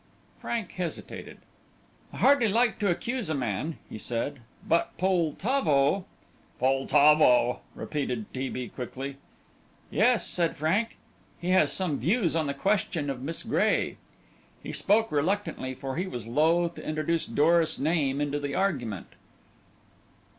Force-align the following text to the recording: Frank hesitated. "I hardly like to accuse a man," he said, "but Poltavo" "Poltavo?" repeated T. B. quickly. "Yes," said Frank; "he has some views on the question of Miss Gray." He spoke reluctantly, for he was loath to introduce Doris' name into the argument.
Frank 0.39 0.71
hesitated. 0.71 1.37
"I 2.11 2.17
hardly 2.17 2.47
like 2.47 2.79
to 2.79 2.89
accuse 2.89 3.29
a 3.29 3.35
man," 3.35 3.77
he 3.87 3.99
said, 3.99 4.39
"but 4.67 4.97
Poltavo" 4.97 6.05
"Poltavo?" 6.59 7.59
repeated 7.75 8.25
T. 8.33 8.49
B. 8.49 8.67
quickly. 8.67 9.17
"Yes," 9.91 10.25
said 10.25 10.57
Frank; 10.57 10.97
"he 11.39 11.49
has 11.51 11.71
some 11.71 11.99
views 11.99 12.35
on 12.35 12.47
the 12.47 12.55
question 12.55 13.11
of 13.11 13.21
Miss 13.21 13.43
Gray." 13.43 13.97
He 14.63 14.71
spoke 14.71 15.11
reluctantly, 15.11 15.75
for 15.75 15.95
he 15.97 16.07
was 16.07 16.25
loath 16.25 16.73
to 16.73 16.83
introduce 16.83 17.27
Doris' 17.27 17.77
name 17.77 18.19
into 18.19 18.39
the 18.39 18.55
argument. 18.55 19.09